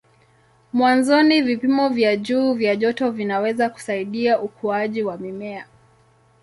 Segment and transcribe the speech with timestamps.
[0.73, 5.67] Mwanzoni vipimo vya juu vya joto vinaweza kusaidia ukuaji wa mimea.